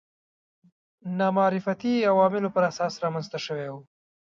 [1.19, 3.81] نامعرفتي عواملو پر اساس رامنځته شوي وو